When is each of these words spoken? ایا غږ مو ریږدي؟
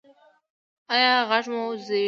ایا 0.93 1.13
غږ 1.29 1.45
مو 1.53 1.61
ریږدي؟ 1.71 1.99